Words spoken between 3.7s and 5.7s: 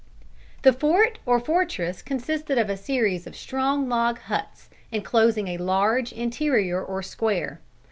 log huts, enclosing a